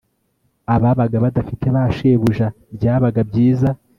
[0.75, 3.69] ababaga badafite ba shebuja byabaga byiza